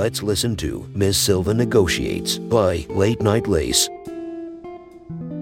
Let's 0.00 0.22
listen 0.22 0.56
to 0.56 0.88
Ms. 0.94 1.18
Silva 1.18 1.52
Negotiates 1.52 2.38
by 2.38 2.86
Late 2.88 3.20
Night 3.20 3.46
Lace. 3.46 3.86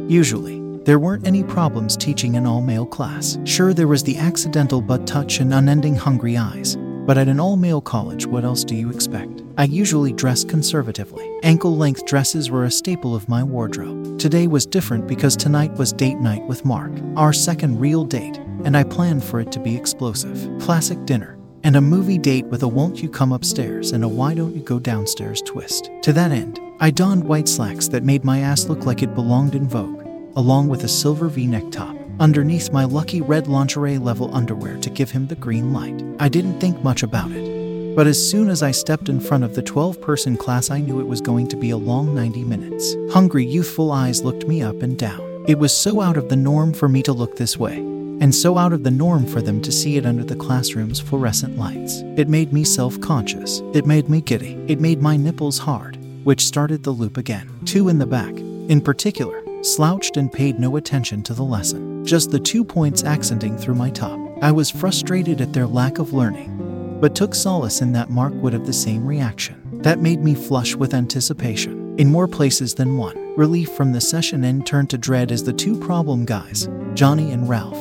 Usually, 0.08 0.58
there 0.82 0.98
weren't 0.98 1.28
any 1.28 1.44
problems 1.44 1.96
teaching 1.96 2.34
an 2.34 2.44
all 2.44 2.60
male 2.60 2.84
class. 2.84 3.38
Sure, 3.44 3.72
there 3.72 3.86
was 3.86 4.02
the 4.02 4.18
accidental 4.18 4.80
butt 4.82 5.06
touch 5.06 5.38
and 5.38 5.54
unending 5.54 5.94
hungry 5.94 6.36
eyes. 6.36 6.74
But 7.06 7.16
at 7.16 7.28
an 7.28 7.38
all 7.38 7.56
male 7.56 7.80
college, 7.80 8.26
what 8.26 8.42
else 8.42 8.64
do 8.64 8.74
you 8.74 8.90
expect? 8.90 9.44
I 9.56 9.62
usually 9.62 10.12
dress 10.12 10.42
conservatively. 10.42 11.30
Ankle 11.44 11.76
length 11.76 12.04
dresses 12.04 12.50
were 12.50 12.64
a 12.64 12.70
staple 12.72 13.14
of 13.14 13.28
my 13.28 13.44
wardrobe. 13.44 14.18
Today 14.18 14.48
was 14.48 14.66
different 14.66 15.06
because 15.06 15.36
tonight 15.36 15.72
was 15.74 15.92
date 15.92 16.18
night 16.18 16.42
with 16.48 16.64
Mark, 16.64 16.90
our 17.14 17.32
second 17.32 17.78
real 17.78 18.02
date, 18.02 18.38
and 18.64 18.76
I 18.76 18.82
planned 18.82 19.22
for 19.22 19.38
it 19.38 19.52
to 19.52 19.60
be 19.60 19.76
explosive. 19.76 20.50
Classic 20.58 20.98
dinner, 21.06 21.37
and 21.64 21.76
a 21.76 21.80
movie 21.80 22.18
date 22.18 22.46
with 22.46 22.62
a 22.62 22.68
won't 22.68 23.02
you 23.02 23.08
come 23.08 23.32
upstairs 23.32 23.92
and 23.92 24.04
a 24.04 24.08
why 24.08 24.34
don't 24.34 24.54
you 24.54 24.62
go 24.62 24.78
downstairs 24.78 25.42
twist. 25.42 25.90
To 26.02 26.12
that 26.12 26.30
end, 26.30 26.60
I 26.80 26.90
donned 26.90 27.24
white 27.24 27.48
slacks 27.48 27.88
that 27.88 28.04
made 28.04 28.24
my 28.24 28.40
ass 28.40 28.66
look 28.68 28.86
like 28.86 29.02
it 29.02 29.14
belonged 29.14 29.54
in 29.54 29.68
Vogue, 29.68 30.06
along 30.36 30.68
with 30.68 30.84
a 30.84 30.88
silver 30.88 31.28
v 31.28 31.46
neck 31.46 31.70
top 31.70 31.96
underneath 32.20 32.72
my 32.72 32.84
lucky 32.84 33.20
red 33.20 33.46
lingerie 33.46 33.98
level 33.98 34.34
underwear 34.34 34.76
to 34.78 34.90
give 34.90 35.10
him 35.10 35.26
the 35.26 35.36
green 35.36 35.72
light. 35.72 36.02
I 36.18 36.28
didn't 36.28 36.60
think 36.60 36.82
much 36.82 37.02
about 37.02 37.30
it. 37.30 37.96
But 37.96 38.06
as 38.06 38.30
soon 38.30 38.48
as 38.48 38.62
I 38.62 38.70
stepped 38.70 39.08
in 39.08 39.20
front 39.20 39.44
of 39.44 39.54
the 39.54 39.62
12 39.62 40.00
person 40.00 40.36
class, 40.36 40.70
I 40.70 40.80
knew 40.80 41.00
it 41.00 41.06
was 41.06 41.20
going 41.20 41.48
to 41.48 41.56
be 41.56 41.70
a 41.70 41.76
long 41.76 42.14
90 42.14 42.44
minutes. 42.44 42.94
Hungry, 43.12 43.44
youthful 43.44 43.90
eyes 43.90 44.22
looked 44.22 44.46
me 44.46 44.62
up 44.62 44.82
and 44.82 44.98
down. 44.98 45.44
It 45.48 45.58
was 45.58 45.76
so 45.76 46.00
out 46.00 46.16
of 46.16 46.28
the 46.28 46.36
norm 46.36 46.72
for 46.72 46.88
me 46.88 47.02
to 47.04 47.12
look 47.12 47.36
this 47.36 47.56
way 47.56 47.97
and 48.20 48.34
so 48.34 48.58
out 48.58 48.72
of 48.72 48.84
the 48.84 48.90
norm 48.90 49.26
for 49.26 49.40
them 49.40 49.60
to 49.62 49.72
see 49.72 49.96
it 49.96 50.06
under 50.06 50.24
the 50.24 50.36
classroom's 50.36 51.00
fluorescent 51.00 51.56
lights. 51.58 52.02
It 52.16 52.28
made 52.28 52.52
me 52.52 52.64
self 52.64 53.00
conscious. 53.00 53.62
It 53.74 53.86
made 53.86 54.08
me 54.08 54.20
giddy. 54.20 54.54
It 54.68 54.80
made 54.80 55.00
my 55.00 55.16
nipples 55.16 55.58
hard, 55.58 55.96
which 56.24 56.46
started 56.46 56.82
the 56.82 56.90
loop 56.90 57.16
again. 57.16 57.48
Two 57.64 57.88
in 57.88 57.98
the 57.98 58.06
back, 58.06 58.34
in 58.36 58.80
particular, 58.80 59.42
slouched 59.62 60.16
and 60.16 60.32
paid 60.32 60.58
no 60.58 60.76
attention 60.76 61.22
to 61.24 61.34
the 61.34 61.42
lesson, 61.42 62.04
just 62.04 62.30
the 62.30 62.40
two 62.40 62.64
points 62.64 63.04
accenting 63.04 63.56
through 63.56 63.74
my 63.74 63.90
top. 63.90 64.18
I 64.42 64.52
was 64.52 64.70
frustrated 64.70 65.40
at 65.40 65.52
their 65.52 65.66
lack 65.66 65.98
of 65.98 66.12
learning, 66.12 66.98
but 67.00 67.14
took 67.14 67.34
solace 67.34 67.80
in 67.80 67.92
that 67.92 68.10
Mark 68.10 68.32
would 68.34 68.52
have 68.52 68.66
the 68.66 68.72
same 68.72 69.06
reaction. 69.06 69.56
That 69.82 70.00
made 70.00 70.22
me 70.22 70.34
flush 70.34 70.74
with 70.74 70.94
anticipation. 70.94 71.98
In 71.98 72.10
more 72.10 72.28
places 72.28 72.74
than 72.74 72.96
one, 72.96 73.34
relief 73.36 73.70
from 73.72 73.92
the 73.92 74.00
session 74.00 74.44
end 74.44 74.66
turned 74.66 74.90
to 74.90 74.98
dread 74.98 75.32
as 75.32 75.42
the 75.42 75.52
two 75.52 75.78
problem 75.78 76.24
guys, 76.24 76.68
Johnny 76.94 77.32
and 77.32 77.48
Ralph, 77.48 77.78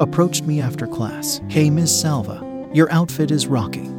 approached 0.00 0.44
me 0.44 0.60
after 0.60 0.86
class. 0.86 1.40
Hey, 1.48 1.70
Ms. 1.70 2.00
Salva, 2.00 2.68
your 2.72 2.90
outfit 2.92 3.30
is 3.30 3.46
rocking. 3.46 3.92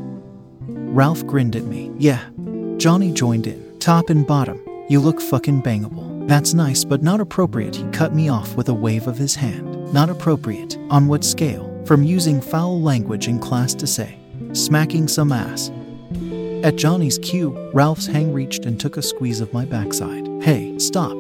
Ralph 0.93 1.25
grinned 1.25 1.55
at 1.55 1.63
me. 1.63 1.91
Yeah. 1.97 2.23
Johnny 2.77 3.11
joined 3.11 3.47
in. 3.47 3.79
Top 3.79 4.09
and 4.09 4.25
bottom, 4.25 4.61
you 4.89 4.99
look 4.99 5.21
fucking 5.21 5.61
bangable. 5.61 6.27
That's 6.27 6.53
nice, 6.53 6.83
but 6.83 7.03
not 7.03 7.19
appropriate. 7.19 7.75
He 7.75 7.83
cut 7.89 8.15
me 8.15 8.29
off 8.29 8.55
with 8.55 8.69
a 8.69 8.73
wave 8.73 9.07
of 9.07 9.17
his 9.17 9.35
hand. 9.35 9.93
Not 9.93 10.09
appropriate. 10.09 10.77
On 10.89 11.07
what 11.07 11.23
scale? 11.23 11.71
From 11.85 12.03
using 12.03 12.41
foul 12.41 12.81
language 12.81 13.27
in 13.27 13.39
class 13.39 13.75
to 13.75 13.85
say, 13.85 14.17
smacking 14.53 15.07
some 15.07 15.31
ass. 15.31 15.69
At 16.63 16.77
Johnny's 16.77 17.19
cue, 17.19 17.55
Ralph's 17.73 18.07
hand 18.07 18.33
reached 18.33 18.65
and 18.65 18.79
took 18.79 18.97
a 18.97 19.03
squeeze 19.03 19.39
of 19.39 19.53
my 19.53 19.65
backside. 19.65 20.27
Hey, 20.41 20.79
stop. 20.79 21.15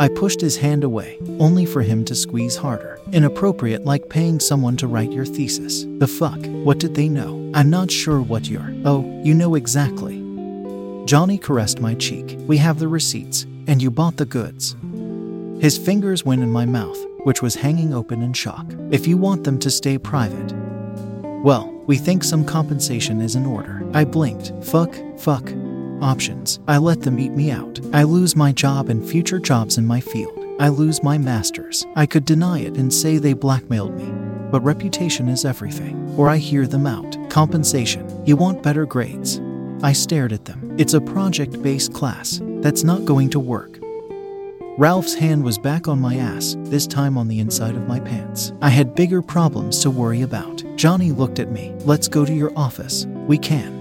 I 0.00 0.08
pushed 0.08 0.40
his 0.40 0.56
hand 0.56 0.82
away, 0.82 1.18
only 1.38 1.66
for 1.66 1.82
him 1.82 2.06
to 2.06 2.14
squeeze 2.14 2.56
harder. 2.56 2.98
Inappropriate, 3.12 3.84
like 3.84 4.08
paying 4.08 4.40
someone 4.40 4.74
to 4.78 4.86
write 4.86 5.12
your 5.12 5.26
thesis. 5.26 5.84
The 5.98 6.06
fuck? 6.06 6.38
What 6.64 6.78
did 6.78 6.94
they 6.94 7.06
know? 7.06 7.52
I'm 7.52 7.68
not 7.68 7.90
sure 7.90 8.22
what 8.22 8.48
you're. 8.48 8.72
Oh, 8.86 9.04
you 9.22 9.34
know 9.34 9.56
exactly. 9.56 10.16
Johnny 11.04 11.36
caressed 11.36 11.80
my 11.80 11.94
cheek. 11.96 12.38
We 12.46 12.56
have 12.56 12.78
the 12.78 12.88
receipts, 12.88 13.42
and 13.66 13.82
you 13.82 13.90
bought 13.90 14.16
the 14.16 14.24
goods. 14.24 14.74
His 15.60 15.76
fingers 15.76 16.24
went 16.24 16.42
in 16.42 16.50
my 16.50 16.64
mouth, 16.64 16.98
which 17.24 17.42
was 17.42 17.54
hanging 17.56 17.92
open 17.92 18.22
in 18.22 18.32
shock. 18.32 18.64
If 18.90 19.06
you 19.06 19.18
want 19.18 19.44
them 19.44 19.58
to 19.58 19.70
stay 19.70 19.98
private. 19.98 20.54
Well, 21.44 21.66
we 21.86 21.98
think 21.98 22.24
some 22.24 22.46
compensation 22.46 23.20
is 23.20 23.36
in 23.36 23.44
order. 23.44 23.86
I 23.92 24.04
blinked. 24.04 24.52
Fuck, 24.64 24.94
fuck, 25.18 25.46
options. 26.02 26.60
I 26.66 26.78
let 26.78 27.02
them 27.02 27.18
eat 27.18 27.32
me 27.32 27.50
out. 27.50 27.80
I 27.92 28.02
lose 28.02 28.36
my 28.36 28.52
job 28.52 28.88
and 28.88 29.08
future 29.08 29.38
jobs 29.38 29.78
in 29.78 29.86
my 29.86 30.00
field. 30.00 30.38
I 30.58 30.68
lose 30.68 31.02
my 31.02 31.18
masters. 31.18 31.86
I 31.96 32.06
could 32.06 32.24
deny 32.24 32.60
it 32.60 32.76
and 32.76 32.92
say 32.92 33.18
they 33.18 33.32
blackmailed 33.32 33.94
me. 33.96 34.10
But 34.50 34.60
reputation 34.62 35.28
is 35.28 35.44
everything. 35.44 36.14
Or 36.16 36.28
I 36.28 36.36
hear 36.36 36.66
them 36.66 36.86
out. 36.86 37.16
Compensation. 37.30 38.26
You 38.26 38.36
want 38.36 38.62
better 38.62 38.84
grades. 38.84 39.40
I 39.82 39.92
stared 39.92 40.32
at 40.32 40.44
them. 40.44 40.74
It's 40.78 40.94
a 40.94 41.00
project 41.00 41.62
based 41.62 41.94
class. 41.94 42.40
That's 42.42 42.84
not 42.84 43.04
going 43.04 43.30
to 43.30 43.40
work. 43.40 43.78
Ralph's 44.76 45.14
hand 45.14 45.44
was 45.44 45.58
back 45.58 45.88
on 45.88 46.00
my 46.00 46.16
ass, 46.16 46.56
this 46.60 46.86
time 46.86 47.18
on 47.18 47.28
the 47.28 47.38
inside 47.38 47.74
of 47.74 47.86
my 47.86 48.00
pants. 48.00 48.52
I 48.62 48.70
had 48.70 48.94
bigger 48.94 49.20
problems 49.20 49.80
to 49.82 49.90
worry 49.90 50.22
about. 50.22 50.64
Johnny 50.76 51.12
looked 51.12 51.38
at 51.38 51.50
me. 51.50 51.74
Let's 51.80 52.08
go 52.08 52.24
to 52.24 52.32
your 52.32 52.52
office. 52.56 53.06
We 53.26 53.36
can. 53.36 53.79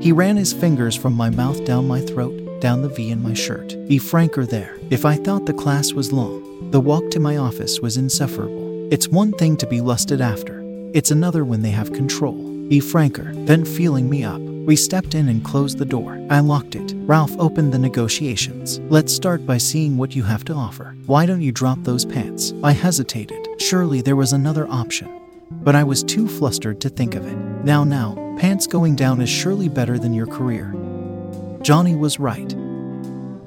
He 0.00 0.12
ran 0.12 0.36
his 0.36 0.52
fingers 0.52 0.94
from 0.94 1.14
my 1.14 1.30
mouth 1.30 1.64
down 1.64 1.88
my 1.88 2.00
throat, 2.00 2.60
down 2.60 2.82
the 2.82 2.88
V 2.88 3.10
in 3.10 3.22
my 3.22 3.34
shirt. 3.34 3.76
Be 3.88 3.98
franker 3.98 4.46
there. 4.46 4.78
If 4.90 5.04
I 5.04 5.16
thought 5.16 5.46
the 5.46 5.52
class 5.52 5.92
was 5.92 6.12
long, 6.12 6.70
the 6.70 6.80
walk 6.80 7.10
to 7.10 7.20
my 7.20 7.36
office 7.36 7.80
was 7.80 7.96
insufferable. 7.96 8.88
It's 8.92 9.08
one 9.08 9.32
thing 9.32 9.56
to 9.58 9.66
be 9.66 9.80
lusted 9.80 10.20
after, 10.20 10.62
it's 10.94 11.10
another 11.10 11.44
when 11.44 11.62
they 11.62 11.72
have 11.72 11.92
control. 11.92 12.34
Be 12.68 12.78
franker. 12.78 13.32
Then, 13.46 13.64
feeling 13.64 14.08
me 14.08 14.22
up, 14.22 14.40
we 14.40 14.76
stepped 14.76 15.16
in 15.16 15.28
and 15.28 15.44
closed 15.44 15.78
the 15.78 15.84
door. 15.84 16.24
I 16.30 16.38
locked 16.38 16.76
it. 16.76 16.94
Ralph 16.98 17.36
opened 17.36 17.72
the 17.72 17.80
negotiations. 17.80 18.78
Let's 18.88 19.12
start 19.12 19.44
by 19.44 19.58
seeing 19.58 19.96
what 19.96 20.14
you 20.14 20.22
have 20.22 20.44
to 20.44 20.54
offer. 20.54 20.94
Why 21.06 21.26
don't 21.26 21.42
you 21.42 21.50
drop 21.50 21.78
those 21.82 22.04
pants? 22.04 22.54
I 22.62 22.70
hesitated. 22.70 23.60
Surely 23.60 24.02
there 24.02 24.14
was 24.14 24.32
another 24.32 24.68
option. 24.68 25.20
But 25.50 25.74
I 25.74 25.82
was 25.82 26.04
too 26.04 26.28
flustered 26.28 26.80
to 26.82 26.88
think 26.88 27.16
of 27.16 27.26
it. 27.26 27.36
Now, 27.64 27.82
now, 27.82 28.14
pants 28.38 28.66
going 28.66 28.96
down 28.96 29.20
is 29.20 29.28
surely 29.28 29.68
better 29.68 29.98
than 29.98 30.12
your 30.12 30.26
career. 30.26 30.74
Johnny 31.62 31.94
was 31.94 32.18
right. 32.18 32.54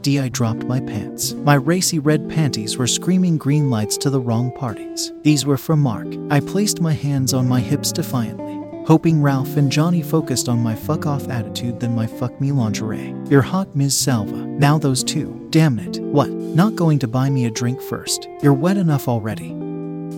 D. 0.02 0.20
I 0.20 0.30
dropped 0.30 0.64
my 0.64 0.80
pants. 0.80 1.34
My 1.34 1.56
racy 1.56 2.00
red 2.00 2.29
panties 2.29 2.78
were 2.78 2.88
screaming 2.88 3.38
green 3.38 3.70
lights 3.70 3.97
to 3.97 4.09
the 4.09 4.22
wrong 4.22 4.52
parties. 4.53 5.11
These 5.23 5.46
were 5.46 5.58
from 5.58 5.82
Mark. 5.82 6.08
I 6.32 6.40
placed 6.40 6.79
my 6.79 6.94
hands 6.94 7.34
on 7.34 7.47
my 7.47 7.59
hips 7.59 7.91
defiantly, 7.91 8.85
hoping 8.85 9.22
Ralph 9.22 9.58
and 9.58 9.72
Johnny 9.72 10.02
focused 10.02 10.47
on 10.47 10.59
my 10.59 10.76
fuck 10.76 11.06
off 11.06 11.28
attitude 11.28 11.79
than 11.79 11.94
my 11.94 12.08
fuck 12.08 12.40
me 12.40 12.53
lingerie. 12.53 13.14
You're 13.29 13.41
hot, 13.41 13.76
Ms. 13.76 13.97
Salva. 13.97 14.46
Now 14.46 14.78
those 14.78 15.03
two. 15.03 15.46
Damn 15.50 15.78
it. 15.79 16.00
What? 16.00 16.29
Not 16.29 16.76
going 16.76 17.00
to 17.00 17.08
buy 17.08 17.29
me 17.29 17.46
a 17.46 17.52
drink 17.52 17.82
first. 17.82 18.29
You're 18.41 18.53
wet 18.53 18.78
enough 18.78 19.09
already. 19.09 19.50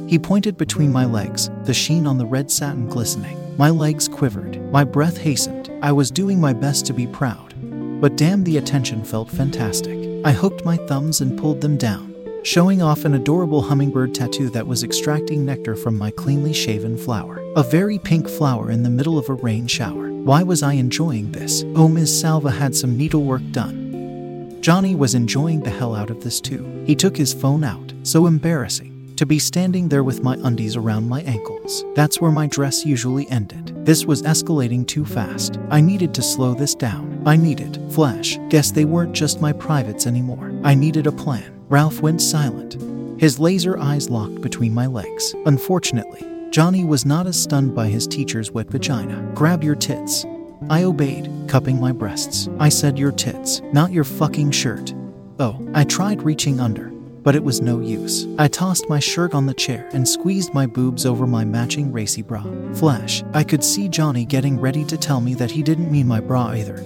He 0.07 0.19
pointed 0.19 0.57
between 0.57 0.91
my 0.91 1.05
legs, 1.05 1.49
the 1.63 1.73
sheen 1.73 2.05
on 2.05 2.19
the 2.19 2.25
red 2.25 2.51
satin 2.51 2.87
glistening. 2.87 3.48
My 3.59 3.69
legs 3.69 4.07
quivered. 4.07 4.71
My 4.71 4.85
breath 4.85 5.17
hastened. 5.17 5.69
I 5.81 5.91
was 5.91 6.11
doing 6.11 6.39
my 6.39 6.53
best 6.53 6.85
to 6.85 6.93
be 6.93 7.05
proud. 7.05 7.53
But 7.99 8.15
damn, 8.15 8.45
the 8.45 8.55
attention 8.55 9.03
felt 9.03 9.29
fantastic. 9.29 9.99
I 10.23 10.31
hooked 10.31 10.63
my 10.63 10.77
thumbs 10.77 11.19
and 11.19 11.37
pulled 11.37 11.59
them 11.59 11.75
down, 11.75 12.15
showing 12.43 12.81
off 12.81 13.03
an 13.03 13.15
adorable 13.15 13.61
hummingbird 13.61 14.15
tattoo 14.15 14.49
that 14.51 14.65
was 14.65 14.85
extracting 14.85 15.43
nectar 15.43 15.75
from 15.75 15.97
my 15.97 16.09
cleanly 16.09 16.53
shaven 16.53 16.97
flower. 16.97 17.43
A 17.57 17.63
very 17.63 17.99
pink 17.99 18.29
flower 18.29 18.71
in 18.71 18.81
the 18.81 18.89
middle 18.89 19.17
of 19.17 19.27
a 19.27 19.33
rain 19.33 19.67
shower. 19.67 20.09
Why 20.09 20.41
was 20.41 20.63
I 20.63 20.75
enjoying 20.75 21.33
this? 21.33 21.65
Oh, 21.75 21.89
Ms. 21.89 22.17
Salva 22.17 22.51
had 22.51 22.73
some 22.73 22.95
needlework 22.95 23.41
done. 23.51 24.57
Johnny 24.61 24.95
was 24.95 25.15
enjoying 25.15 25.63
the 25.63 25.69
hell 25.69 25.95
out 25.95 26.11
of 26.11 26.23
this 26.23 26.39
too. 26.39 26.85
He 26.87 26.95
took 26.95 27.17
his 27.17 27.33
phone 27.33 27.65
out. 27.65 27.91
So 28.03 28.25
embarrassing. 28.25 28.98
To 29.19 29.25
be 29.25 29.37
standing 29.37 29.89
there 29.89 30.05
with 30.05 30.23
my 30.23 30.37
undies 30.45 30.77
around 30.77 31.09
my 31.09 31.19
ankles. 31.23 31.83
That's 31.93 32.21
where 32.21 32.31
my 32.31 32.47
dress 32.47 32.85
usually 32.85 33.29
ended. 33.29 33.85
This 33.85 34.05
was 34.05 34.21
escalating 34.21 34.87
too 34.87 35.03
fast. 35.05 35.59
I 35.69 35.81
needed 35.81 36.13
to 36.13 36.21
slow 36.21 36.53
this 36.53 36.73
down. 36.73 37.21
I 37.25 37.35
needed, 37.35 37.81
flash, 37.91 38.39
guess 38.47 38.71
they 38.71 38.85
weren't 38.85 39.11
just 39.11 39.41
my 39.41 39.51
privates 39.51 40.07
anymore. 40.07 40.53
I 40.63 40.73
needed 40.73 41.05
a 41.05 41.11
plan. 41.11 41.51
Ralph 41.67 41.99
went 41.99 42.21
silent. 42.21 42.77
His 43.19 43.39
laser 43.39 43.77
eyes 43.77 44.09
locked 44.09 44.39
between 44.39 44.73
my 44.73 44.85
legs. 44.85 45.35
Unfortunately, 45.45 46.25
Johnny 46.49 46.85
was 46.85 47.05
not 47.05 47.27
as 47.27 47.37
stunned 47.43 47.75
by 47.75 47.87
his 47.87 48.07
teacher's 48.07 48.51
wet 48.51 48.71
vagina. 48.71 49.29
Grab 49.35 49.65
your 49.65 49.75
tits. 49.75 50.25
I 50.69 50.83
obeyed, 50.83 51.29
cupping 51.49 51.77
my 51.77 51.91
breasts. 51.91 52.47
I 52.57 52.69
said 52.69 52.97
your 52.97 53.11
tits, 53.11 53.61
not 53.73 53.91
your 53.91 54.05
fucking 54.05 54.51
shirt. 54.51 54.93
Oh, 55.39 55.59
I 55.73 55.83
tried 55.83 56.23
reaching 56.23 56.61
under, 56.61 56.93
but 57.29 57.35
it 57.35 57.43
was 57.43 57.61
no 57.61 57.79
use. 57.79 58.25
I 58.39 58.47
tossed 58.47 58.89
my 58.89 58.97
shirt 58.97 59.35
on 59.35 59.45
the 59.45 59.53
chair 59.53 59.87
and 59.93 60.09
squeezed 60.09 60.51
my 60.51 60.65
boobs 60.65 61.05
over 61.05 61.27
my 61.27 61.45
matching 61.45 61.91
racy 61.91 62.23
bra. 62.23 62.43
Flash, 62.73 63.23
I 63.35 63.43
could 63.43 63.63
see 63.63 63.87
Johnny 63.87 64.25
getting 64.25 64.59
ready 64.59 64.83
to 64.85 64.97
tell 64.97 65.21
me 65.21 65.35
that 65.35 65.51
he 65.51 65.61
didn't 65.61 65.91
mean 65.91 66.07
my 66.07 66.21
bra 66.21 66.47
either. 66.47 66.83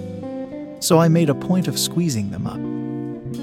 So 0.82 1.00
I 1.00 1.08
made 1.08 1.30
a 1.30 1.34
point 1.34 1.70
of 1.70 1.80
squeezing 1.80 2.30
them 2.30 2.46
up, 2.46 2.60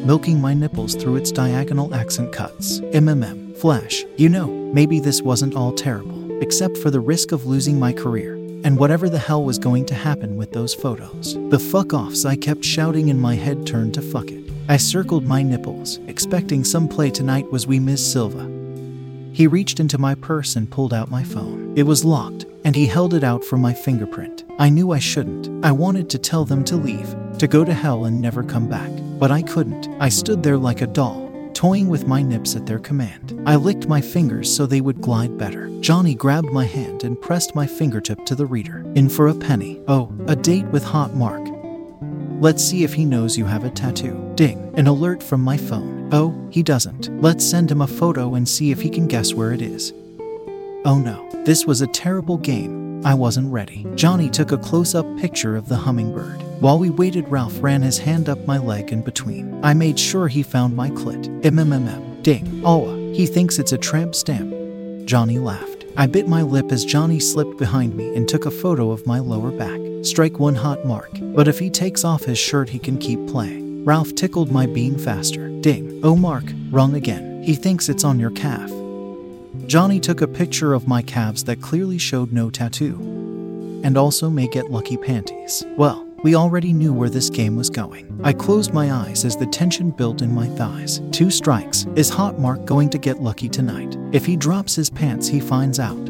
milking 0.05 0.43
my 0.43 0.52
nipples 0.52 0.94
through 0.94 1.17
its 1.17 1.32
diagonal 1.32 1.94
accent 1.94 2.32
cuts. 2.32 2.81
MMM. 2.81 3.56
Flash, 3.56 4.05
you 4.19 4.29
know, 4.29 4.49
maybe 4.75 5.00
this 5.00 5.23
wasn't 5.23 5.56
all 5.56 5.73
terrible, 5.73 6.43
except 6.43 6.76
for 6.76 6.91
the 6.91 7.00
risk 7.00 7.32
of 7.32 7.47
losing 7.47 7.79
my 7.79 7.94
career 7.94 8.35
and 8.62 8.79
whatever 8.79 9.08
the 9.08 9.19
hell 9.19 9.43
was 9.43 9.58
going 9.58 9.87
to 9.87 9.94
happen 9.94 10.37
with 10.37 10.52
those 10.52 10.75
photos. 10.75 11.35
The 11.49 11.58
fuck 11.58 11.94
offs 11.94 12.26
I 12.26 12.37
kept 12.37 12.62
shouting 12.62 13.08
in 13.08 13.19
my 13.19 13.37
head 13.37 13.67
turned 13.67 13.94
to 13.94 14.02
fuck 14.02 14.31
it. 14.31 14.39
I 14.70 14.76
circled 14.76 15.26
my 15.26 15.43
nipples, 15.43 15.99
expecting 16.06 16.62
some 16.62 16.87
play 16.87 17.11
tonight 17.11 17.50
was 17.50 17.67
we 17.67 17.81
Miss 17.81 18.12
Silva. 18.12 18.44
He 19.32 19.49
reached 19.49 19.81
into 19.81 19.99
my 19.99 20.14
purse 20.14 20.55
and 20.55 20.70
pulled 20.70 20.94
out 20.94 21.11
my 21.11 21.25
phone. 21.25 21.75
It 21.76 21.82
was 21.82 22.05
locked, 22.05 22.46
and 22.62 22.76
he 22.76 22.87
held 22.87 23.12
it 23.12 23.25
out 23.25 23.43
for 23.43 23.56
my 23.56 23.75
fingerprint. 23.75 24.44
I 24.61 24.69
knew 24.69 24.93
I 24.93 25.00
shouldn't. 25.00 25.64
I 25.64 25.72
wanted 25.72 26.08
to 26.11 26.20
tell 26.20 26.44
them 26.44 26.62
to 26.67 26.76
leave, 26.76 27.17
to 27.38 27.49
go 27.49 27.64
to 27.64 27.75
hell 27.75 28.05
and 28.05 28.20
never 28.20 28.44
come 28.44 28.69
back. 28.69 28.93
But 29.19 29.32
I 29.32 29.43
couldn't. 29.43 29.88
I 29.99 30.08
stood 30.08 30.44
there 30.44 30.56
like 30.56 30.82
a 30.82 30.87
doll, 30.87 31.32
toying 31.52 31.88
with 31.88 32.06
my 32.06 32.23
nips 32.23 32.55
at 32.55 32.66
their 32.66 32.78
command. 32.78 33.43
I 33.46 33.56
licked 33.56 33.88
my 33.88 34.00
fingers 34.00 34.55
so 34.55 34.66
they 34.66 34.81
would 34.81 35.00
glide 35.00 35.37
better. 35.37 35.69
Johnny 35.81 36.14
grabbed 36.14 36.52
my 36.52 36.66
hand 36.66 37.02
and 37.02 37.20
pressed 37.20 37.56
my 37.56 37.66
fingertip 37.66 38.25
to 38.26 38.37
the 38.37 38.46
reader. 38.46 38.84
In 38.94 39.08
for 39.08 39.26
a 39.26 39.34
penny. 39.34 39.81
Oh, 39.88 40.14
a 40.28 40.37
date 40.37 40.66
with 40.66 40.84
Hot 40.84 41.16
Mark. 41.16 41.50
Let's 42.40 42.64
see 42.64 42.84
if 42.84 42.94
he 42.94 43.04
knows 43.04 43.37
you 43.37 43.44
have 43.44 43.64
a 43.64 43.70
tattoo. 43.70 44.32
Ding, 44.34 44.72
an 44.75 44.87
alert 44.87 45.22
from 45.22 45.42
my 45.42 45.58
phone. 45.58 46.08
Oh, 46.10 46.34
he 46.50 46.62
doesn't. 46.62 47.10
Let's 47.20 47.44
send 47.44 47.70
him 47.70 47.82
a 47.82 47.87
photo 47.87 48.34
and 48.34 48.48
see 48.48 48.70
if 48.70 48.81
he 48.81 48.88
can 48.88 49.06
guess 49.06 49.34
where 49.34 49.52
it 49.52 49.60
is. 49.60 49.92
Oh 50.87 50.98
no, 50.98 51.28
this 51.44 51.66
was 51.66 51.82
a 51.82 51.87
terrible 51.87 52.38
game. 52.38 53.04
I 53.04 53.12
wasn't 53.12 53.52
ready. 53.52 53.87
Johnny 53.94 54.31
took 54.31 54.52
a 54.52 54.56
close 54.56 54.94
up 54.94 55.04
picture 55.19 55.54
of 55.54 55.69
the 55.69 55.76
hummingbird. 55.76 56.40
While 56.62 56.78
we 56.78 56.88
waited, 56.88 57.28
Ralph 57.28 57.62
ran 57.62 57.82
his 57.82 57.98
hand 57.98 58.31
up 58.31 58.46
my 58.46 58.56
leg 58.56 58.90
in 58.90 59.02
between. 59.02 59.62
I 59.62 59.75
made 59.75 59.98
sure 59.98 60.26
he 60.26 60.42
found 60.42 60.75
my 60.75 60.88
clit. 60.88 61.42
MMMM. 61.42 62.22
Ding. 62.22 62.62
Oh, 62.64 62.96
he 63.12 63.26
thinks 63.26 63.58
it's 63.58 63.72
a 63.72 63.78
tramp 63.78 64.14
stamp. 64.14 64.54
Johnny 65.06 65.38
laughed. 65.38 65.84
I 65.98 66.06
bit 66.06 66.26
my 66.26 66.40
lip 66.40 66.72
as 66.72 66.87
Johnny 66.87 67.20
slipped 67.20 67.58
behind 67.58 67.94
me 67.94 68.16
and 68.16 68.26
took 68.26 68.46
a 68.46 68.50
photo 68.50 68.92
of 68.92 69.06
my 69.06 69.19
lower 69.19 69.50
back. 69.50 69.89
Strike 70.02 70.38
one 70.38 70.55
hot 70.55 70.85
mark. 70.85 71.11
But 71.20 71.47
if 71.47 71.58
he 71.58 71.69
takes 71.69 72.05
off 72.05 72.25
his 72.25 72.38
shirt, 72.38 72.69
he 72.69 72.79
can 72.79 72.99
keep 72.99 73.26
playing. 73.26 73.85
Ralph 73.85 74.14
tickled 74.14 74.50
my 74.50 74.67
bean 74.67 74.99
faster. 74.99 75.49
Ding. 75.61 76.00
Oh, 76.02 76.17
Mark, 76.17 76.44
wrong 76.70 76.94
again. 76.94 77.43
He 77.43 77.55
thinks 77.55 77.88
it's 77.88 78.05
on 78.05 78.19
your 78.19 78.31
calf. 78.31 78.70
Johnny 79.67 80.00
took 80.00 80.20
a 80.20 80.26
picture 80.26 80.73
of 80.73 80.88
my 80.88 81.02
calves 81.02 81.44
that 81.44 81.61
clearly 81.61 81.99
showed 81.99 82.32
no 82.32 82.50
tattoo. 82.50 82.97
And 83.85 83.97
also 83.97 84.31
may 84.31 84.49
get 84.49 84.70
lucky 84.70 84.97
panties. 84.97 85.64
Well, 85.76 86.06
we 86.23 86.35
already 86.35 86.73
knew 86.73 86.93
where 86.93 87.08
this 87.08 87.31
game 87.31 87.56
was 87.56 87.70
going. 87.70 88.20
I 88.23 88.32
closed 88.35 88.75
my 88.75 88.93
eyes 88.93 89.25
as 89.25 89.37
the 89.37 89.47
tension 89.47 89.91
built 89.91 90.20
in 90.20 90.35
my 90.35 90.49
thighs. 90.49 91.00
Two 91.12 91.31
strikes. 91.31 91.87
Is 91.97 92.11
Hot 92.11 92.38
Mark 92.38 92.64
going 92.67 92.91
to 92.91 92.99
get 92.99 93.23
lucky 93.23 93.49
tonight? 93.49 93.97
If 94.12 94.26
he 94.26 94.37
drops 94.37 94.75
his 94.75 94.91
pants, 94.91 95.29
he 95.29 95.41
finds 95.41 95.79
out. 95.79 96.10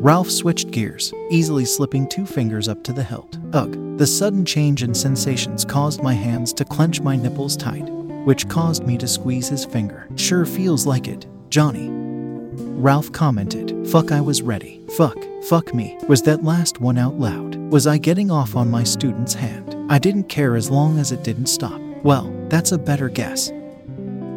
Ralph 0.00 0.30
switched 0.30 0.70
gears, 0.70 1.12
easily 1.28 1.66
slipping 1.66 2.08
two 2.08 2.24
fingers 2.24 2.68
up 2.68 2.82
to 2.84 2.92
the 2.94 3.02
hilt. 3.02 3.38
Ugh, 3.52 3.98
the 3.98 4.06
sudden 4.06 4.46
change 4.46 4.82
in 4.82 4.94
sensations 4.94 5.62
caused 5.62 6.02
my 6.02 6.14
hands 6.14 6.54
to 6.54 6.64
clench 6.64 7.02
my 7.02 7.16
nipples 7.16 7.54
tight, 7.54 7.86
which 8.24 8.48
caused 8.48 8.86
me 8.86 8.96
to 8.96 9.06
squeeze 9.06 9.46
his 9.50 9.66
finger. 9.66 10.08
Sure 10.16 10.46
feels 10.46 10.86
like 10.86 11.06
it, 11.06 11.26
Johnny. 11.50 11.90
Ralph 11.90 13.12
commented, 13.12 13.86
Fuck, 13.88 14.10
I 14.10 14.22
was 14.22 14.40
ready. 14.40 14.80
Fuck, 14.96 15.18
fuck 15.44 15.74
me. 15.74 15.98
Was 16.08 16.22
that 16.22 16.44
last 16.44 16.80
one 16.80 16.96
out 16.96 17.18
loud? 17.18 17.56
Was 17.70 17.86
I 17.86 17.98
getting 17.98 18.30
off 18.30 18.56
on 18.56 18.70
my 18.70 18.84
student's 18.84 19.34
hand? 19.34 19.76
I 19.92 19.98
didn't 19.98 20.30
care 20.30 20.56
as 20.56 20.70
long 20.70 20.98
as 20.98 21.12
it 21.12 21.24
didn't 21.24 21.48
stop. 21.48 21.78
Well, 22.02 22.34
that's 22.48 22.72
a 22.72 22.78
better 22.78 23.10
guess. 23.10 23.52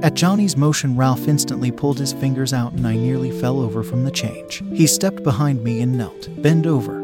At 0.04 0.16
Johnny's 0.16 0.58
motion, 0.58 0.98
Ralph 0.98 1.30
instantly 1.30 1.72
pulled 1.72 1.98
his 1.98 2.12
fingers 2.12 2.52
out 2.52 2.74
and 2.74 2.86
I 2.86 2.98
nearly 2.98 3.32
fell 3.40 3.62
over 3.62 3.84
from 3.84 4.04
the 4.04 4.12
change. 4.12 4.62
He 4.74 4.86
stepped 4.86 5.24
behind 5.24 5.64
me 5.64 5.80
and 5.80 5.98
knelt. 5.98 6.28
Bend 6.42 6.68
over. 6.68 7.02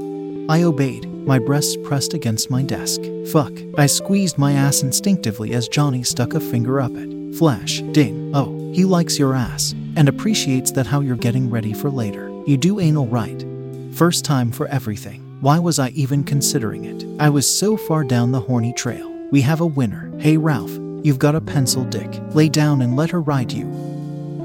I 0.51 0.63
obeyed, 0.63 1.07
my 1.25 1.39
breasts 1.39 1.77
pressed 1.81 2.13
against 2.13 2.49
my 2.49 2.61
desk. 2.61 2.99
Fuck. 3.31 3.53
I 3.77 3.85
squeezed 3.85 4.37
my 4.37 4.51
ass 4.51 4.83
instinctively 4.83 5.53
as 5.53 5.69
Johnny 5.69 6.03
stuck 6.03 6.33
a 6.33 6.41
finger 6.41 6.81
up 6.81 6.91
it. 6.93 7.35
Flash. 7.37 7.79
Ding. 7.93 8.35
Oh, 8.35 8.51
he 8.73 8.83
likes 8.83 9.17
your 9.17 9.33
ass 9.33 9.73
and 9.95 10.09
appreciates 10.09 10.71
that 10.71 10.87
how 10.87 10.99
you're 10.99 11.15
getting 11.15 11.49
ready 11.49 11.71
for 11.71 11.89
later. 11.89 12.29
You 12.45 12.57
do 12.57 12.81
anal 12.81 13.07
right. 13.07 13.45
First 13.93 14.25
time 14.25 14.51
for 14.51 14.67
everything. 14.67 15.37
Why 15.39 15.57
was 15.57 15.79
I 15.79 15.89
even 15.89 16.25
considering 16.25 16.83
it? 16.83 17.05
I 17.17 17.29
was 17.29 17.47
so 17.47 17.77
far 17.77 18.03
down 18.03 18.33
the 18.33 18.41
horny 18.41 18.73
trail. 18.73 19.09
We 19.31 19.39
have 19.41 19.61
a 19.61 19.65
winner. 19.65 20.11
Hey, 20.19 20.35
Ralph, 20.35 20.77
You've 21.03 21.19
got 21.19 21.35
a 21.35 21.41
pencil, 21.41 21.85
Dick. 21.85 22.21
Lay 22.33 22.49
down 22.49 22.81
and 22.81 22.95
let 22.95 23.09
her 23.11 23.21
ride 23.21 23.51
you. 23.51 23.71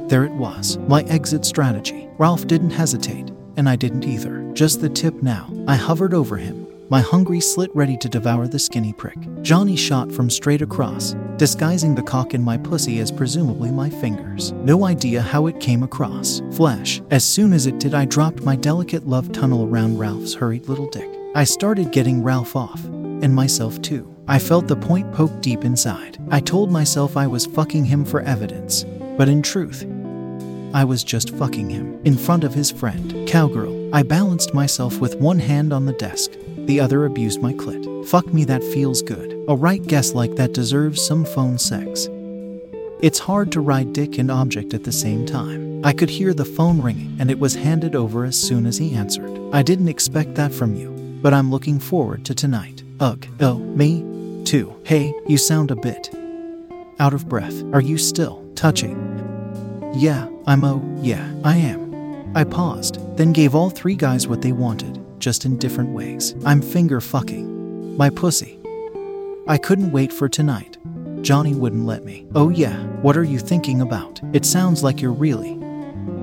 There 0.09 0.25
it 0.25 0.33
was, 0.33 0.79
my 0.87 1.03
exit 1.05 1.45
strategy. 1.45 2.09
Ralph 2.19 2.47
didn't 2.47 2.71
hesitate, 2.71 3.31
and 3.57 3.69
I 3.69 3.77
didn't 3.77 4.05
either. 4.05 4.49
Just 4.53 4.81
the 4.81 4.89
tip 4.89 5.23
now. 5.23 5.51
I 5.67 5.75
hovered 5.75 6.15
over 6.15 6.37
him, 6.37 6.67
my 6.91 7.01
hungry 7.01 7.41
slit 7.41 7.75
ready 7.75 7.97
to 7.97 8.09
devour 8.09 8.47
the 8.47 8.59
skinny 8.59 8.93
prick. 8.93 9.17
Johnny 9.43 9.75
shot 9.75 10.13
from 10.13 10.31
straight 10.31 10.63
across, 10.63 11.17
disguising 11.39 11.95
the 11.95 12.03
cock 12.03 12.35
in 12.35 12.43
my 12.43 12.57
pussy 12.57 13.01
as 13.01 13.11
presumably 13.11 13.71
my 13.71 13.91
fingers. 13.91 14.53
No 14.53 14.85
idea 14.85 15.23
how 15.23 15.47
it 15.47 15.59
came 15.59 15.83
across. 15.83 16.41
Flash. 16.53 17.03
As 17.11 17.25
soon 17.25 17.53
as 17.53 17.67
it 17.67 17.81
did, 17.81 17.95
I 17.95 18.05
dropped 18.05 18.43
my 18.43 18.55
delicate 18.55 19.09
love 19.09 19.33
tunnel 19.33 19.65
around 19.67 19.99
Ralph's 19.99 20.35
hurried 20.35 20.69
little 20.69 20.89
dick. 20.91 21.11
I 21.35 21.45
started 21.45 21.91
getting 21.91 22.23
Ralph 22.23 22.55
off, 22.55 22.85
and 22.85 23.35
myself 23.35 23.83
too. 23.83 24.15
I 24.29 24.39
felt 24.39 24.69
the 24.69 24.77
point 24.77 25.13
poke 25.13 25.41
deep 25.41 25.65
inside. 25.65 26.14
I 26.31 26.41
told 26.41 26.71
myself 26.71 27.17
I 27.17 27.27
was 27.27 27.47
fucking 27.47 27.85
him 27.85 28.05
for 28.05 28.21
evidence, 28.21 28.85
but 29.17 29.29
in 29.29 29.43
truth, 29.43 29.85
I 30.75 30.85
was 30.85 31.05
just 31.05 31.31
fucking 31.37 31.71
him 31.71 32.01
in 32.05 32.17
front 32.17 32.45
of 32.45 32.55
his 32.55 32.71
friend, 32.71 33.29
Cowgirl. 33.29 33.95
I 33.95 34.03
balanced 34.03 34.55
myself 34.55 34.99
with 34.99 35.17
one 35.17 35.39
hand 35.39 35.73
on 35.73 35.87
the 35.87 35.93
desk, 35.93 36.33
the 36.67 36.81
other 36.81 37.05
abused 37.05 37.41
my 37.41 37.53
clit. 37.53 38.07
Fuck 38.09 38.33
me, 38.33 38.45
that 38.47 38.65
feels 38.65 39.03
good. 39.03 39.33
A 39.49 39.55
right 39.55 39.83
guess 39.87 40.15
like 40.15 40.35
that 40.37 40.53
deserves 40.53 41.05
some 41.05 41.25
phone 41.25 41.59
sex. 41.59 42.09
It's 43.01 43.19
hard 43.19 43.53
to 43.53 43.61
ride 43.61 43.93
dick 43.93 44.19
and 44.19 44.31
object 44.31 44.73
at 44.75 44.85
the 44.85 44.93
same 44.93 45.27
time. 45.27 45.85
I 45.85 45.93
could 45.93 46.09
hear 46.09 46.33
the 46.33 46.45
phone 46.45 46.81
ringing, 46.81 47.17
and 47.21 47.31
it 47.31 47.39
was 47.39 47.55
handed 47.55 47.95
over 47.95 48.25
as 48.25 48.41
soon 48.41 48.65
as 48.65 48.79
he 48.79 48.95
answered. 48.95 49.39
I 49.53 49.63
didn't 49.63 49.89
expect 49.89 50.35
that 50.37 50.53
from 50.53 50.75
you, 50.75 50.91
but 51.21 51.35
I'm 51.35 51.51
looking 51.51 51.79
forward 51.79 52.25
to 52.25 52.35
tonight. 52.35 52.83
Ugh. 53.01 53.27
Oh, 53.41 53.59
me? 53.59 54.14
Too. 54.45 54.79
Hey, 54.85 55.15
you 55.27 55.39
sound 55.39 55.71
a 55.71 55.77
bit 55.77 56.15
out 56.99 57.15
of 57.15 57.29
breath. 57.29 57.63
Are 57.73 57.81
you 57.81 57.97
still 57.97 58.45
touching? 58.55 58.95
Yeah, 59.95 60.29
I'm 60.47 60.65
oh, 60.65 60.83
yeah, 61.01 61.33
I 61.43 61.57
am. 61.57 62.33
I 62.37 62.45
paused, 62.45 62.99
then 63.17 63.33
gave 63.33 63.55
all 63.55 63.71
three 63.71 63.95
guys 63.95 64.29
what 64.29 64.43
they 64.43 64.53
wanted, 64.53 65.03
just 65.19 65.47
in 65.47 65.59
different 65.59 65.91
ways. 65.91 66.35
I'm 66.45 66.61
finger 66.61 67.01
fucking. 67.01 67.97
My 67.97 68.11
pussy. 68.11 68.59
I 69.49 69.57
couldn't 69.57 69.93
wait 69.93 70.13
for 70.13 70.29
tonight. 70.29 70.77
Johnny 71.23 71.55
wouldn't 71.55 71.87
let 71.87 72.05
me. 72.05 72.27
Oh, 72.35 72.51
yeah, 72.51 72.77
what 73.01 73.17
are 73.17 73.25
you 73.25 73.39
thinking 73.39 73.81
about? 73.81 74.21
It 74.35 74.45
sounds 74.45 74.83
like 74.83 75.01
you're 75.01 75.13
really 75.13 75.55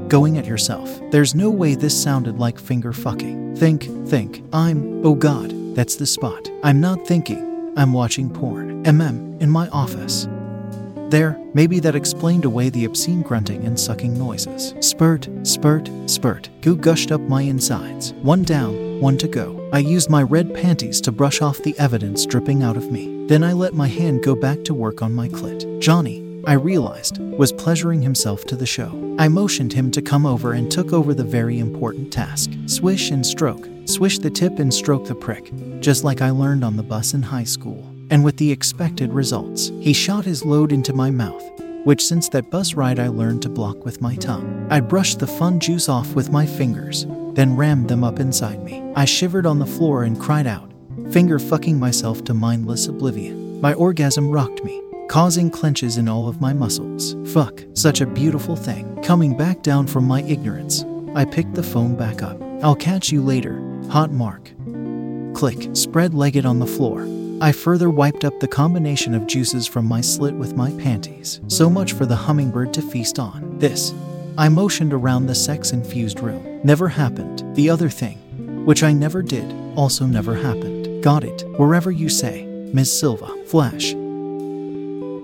going 0.09 0.37
at 0.37 0.45
yourself. 0.45 1.01
There's 1.09 1.33
no 1.33 1.49
way 1.49 1.73
this 1.73 2.01
sounded 2.01 2.37
like 2.37 2.59
finger 2.59 2.93
fucking. 2.93 3.55
Think, 3.55 3.83
think. 4.07 4.43
I'm, 4.53 5.03
oh 5.03 5.15
god, 5.15 5.53
that's 5.75 5.95
the 5.95 6.05
spot. 6.05 6.49
I'm 6.63 6.79
not 6.79 7.07
thinking. 7.07 7.50
I'm 7.77 7.93
watching 7.93 8.29
porn. 8.29 8.83
MM, 8.83 9.41
in 9.41 9.49
my 9.49 9.67
office. 9.69 10.27
There, 11.09 11.37
maybe 11.53 11.79
that 11.79 11.95
explained 11.95 12.45
away 12.45 12.69
the 12.69 12.85
obscene 12.85 13.21
grunting 13.21 13.65
and 13.65 13.79
sucking 13.79 14.17
noises. 14.17 14.73
Spurt, 14.79 15.29
spurt, 15.43 15.89
spurt. 16.05 16.49
Goo 16.61 16.75
gushed 16.75 17.11
up 17.11 17.21
my 17.21 17.41
insides. 17.41 18.13
One 18.21 18.43
down, 18.43 18.99
one 18.99 19.17
to 19.19 19.27
go. 19.27 19.69
I 19.73 19.79
used 19.79 20.09
my 20.09 20.23
red 20.23 20.53
panties 20.53 20.99
to 21.01 21.11
brush 21.11 21.41
off 21.41 21.63
the 21.63 21.77
evidence 21.79 22.25
dripping 22.25 22.61
out 22.61 22.77
of 22.77 22.91
me. 22.91 23.25
Then 23.27 23.43
I 23.43 23.53
let 23.53 23.73
my 23.73 23.87
hand 23.87 24.23
go 24.23 24.35
back 24.35 24.63
to 24.65 24.73
work 24.73 25.01
on 25.01 25.13
my 25.13 25.29
clit. 25.29 25.79
Johnny, 25.81 26.41
I 26.45 26.53
realized, 26.53 27.19
was 27.19 27.53
pleasuring 27.53 28.01
himself 28.01 28.45
to 28.45 28.55
the 28.55 28.65
show. 28.65 29.15
I 29.19 29.27
motioned 29.27 29.73
him 29.73 29.91
to 29.91 30.01
come 30.01 30.25
over 30.25 30.53
and 30.53 30.71
took 30.71 30.91
over 30.91 31.13
the 31.13 31.23
very 31.23 31.59
important 31.59 32.11
task 32.11 32.51
swish 32.65 33.11
and 33.11 33.25
stroke, 33.25 33.69
swish 33.91 34.19
the 34.19 34.29
tip 34.29 34.59
and 34.59 34.73
stroke 34.73 35.05
the 35.05 35.15
prick, 35.15 35.51
just 35.81 36.03
like 36.03 36.21
I 36.21 36.29
learned 36.29 36.63
on 36.63 36.77
the 36.77 36.83
bus 36.83 37.13
in 37.13 37.21
high 37.21 37.43
school. 37.43 37.85
And 38.09 38.23
with 38.23 38.37
the 38.37 38.51
expected 38.51 39.11
results, 39.13 39.71
he 39.79 39.93
shot 39.93 40.25
his 40.25 40.45
load 40.45 40.71
into 40.71 40.93
my 40.93 41.11
mouth, 41.11 41.43
which 41.83 42.05
since 42.05 42.29
that 42.29 42.49
bus 42.49 42.73
ride 42.73 42.99
I 42.99 43.07
learned 43.07 43.41
to 43.43 43.49
block 43.49 43.85
with 43.85 44.01
my 44.01 44.15
tongue. 44.15 44.67
I 44.69 44.79
brushed 44.79 45.19
the 45.19 45.27
fun 45.27 45.59
juice 45.59 45.89
off 45.89 46.13
with 46.13 46.31
my 46.31 46.45
fingers, 46.45 47.05
then 47.33 47.55
rammed 47.55 47.87
them 47.87 48.03
up 48.03 48.19
inside 48.19 48.63
me. 48.63 48.83
I 48.95 49.05
shivered 49.05 49.45
on 49.45 49.59
the 49.59 49.65
floor 49.65 50.03
and 50.03 50.19
cried 50.19 50.47
out, 50.47 50.71
finger 51.11 51.39
fucking 51.39 51.79
myself 51.79 52.23
to 52.25 52.33
mindless 52.33 52.87
oblivion. 52.87 53.61
My 53.61 53.73
orgasm 53.73 54.29
rocked 54.29 54.63
me, 54.63 54.81
causing 55.07 55.49
clenches 55.49 55.97
in 55.97 56.07
all 56.07 56.27
of 56.27 56.41
my 56.41 56.53
muscles. 56.53 57.15
Fuck, 57.33 57.63
such 57.73 58.01
a 58.01 58.05
beautiful 58.07 58.55
thing. 58.55 59.01
Coming 59.03 59.37
back 59.37 59.61
down 59.61 59.87
from 59.87 60.05
my 60.05 60.21
ignorance, 60.23 60.83
I 61.15 61.25
picked 61.25 61.55
the 61.55 61.63
phone 61.63 61.95
back 61.95 62.21
up. 62.21 62.41
I'll 62.63 62.75
catch 62.75 63.11
you 63.11 63.21
later, 63.21 63.59
hot 63.91 64.09
mark. 64.09 64.53
Click, 65.35 65.75
spread 65.75 66.13
legged 66.13 66.45
on 66.45 66.59
the 66.59 66.65
floor. 66.65 67.05
I 67.41 67.51
further 67.51 67.89
wiped 67.89 68.23
up 68.23 68.39
the 68.39 68.47
combination 68.47 69.13
of 69.13 69.27
juices 69.27 69.67
from 69.67 69.85
my 69.85 69.99
slit 69.99 70.33
with 70.33 70.55
my 70.55 70.71
panties. 70.79 71.41
So 71.47 71.69
much 71.69 71.91
for 71.91 72.05
the 72.05 72.15
hummingbird 72.15 72.73
to 72.75 72.81
feast 72.81 73.19
on. 73.19 73.59
This. 73.59 73.93
I 74.37 74.47
motioned 74.47 74.93
around 74.93 75.25
the 75.25 75.35
sex 75.35 75.73
infused 75.73 76.21
room. 76.21 76.61
Never 76.63 76.87
happened. 76.87 77.43
The 77.53 77.69
other 77.69 77.89
thing, 77.89 78.17
which 78.65 78.81
I 78.81 78.93
never 78.93 79.21
did, 79.21 79.53
also 79.75 80.05
never 80.05 80.35
happened. 80.35 81.03
Got 81.03 81.25
it. 81.25 81.43
Wherever 81.57 81.91
you 81.91 82.07
say, 82.07 82.45
Ms. 82.45 82.97
Silva. 82.97 83.27
Flash. 83.47 83.93